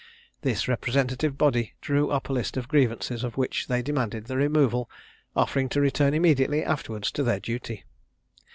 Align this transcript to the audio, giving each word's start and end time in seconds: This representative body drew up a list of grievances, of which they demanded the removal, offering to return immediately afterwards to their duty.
This 0.41 0.67
representative 0.67 1.37
body 1.37 1.75
drew 1.79 2.09
up 2.09 2.27
a 2.27 2.33
list 2.33 2.57
of 2.57 2.67
grievances, 2.67 3.23
of 3.23 3.37
which 3.37 3.67
they 3.67 3.83
demanded 3.83 4.25
the 4.25 4.35
removal, 4.35 4.89
offering 5.35 5.69
to 5.69 5.79
return 5.79 6.15
immediately 6.15 6.63
afterwards 6.63 7.11
to 7.11 7.21
their 7.21 7.39
duty. 7.39 7.83